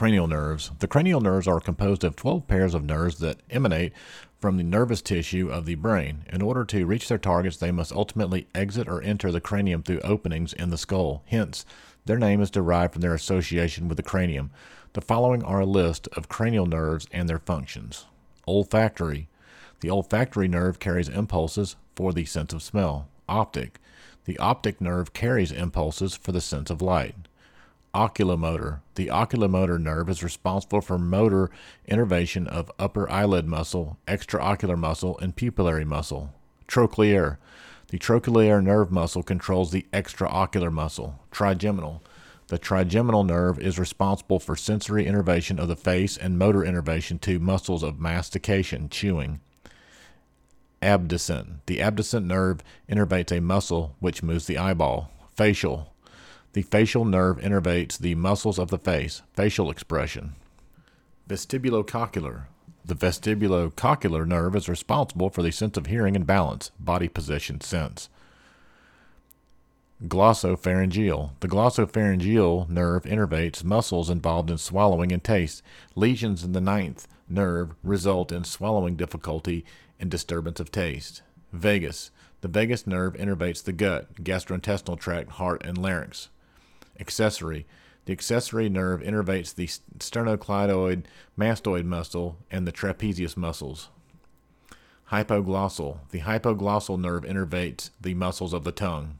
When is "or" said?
8.88-9.02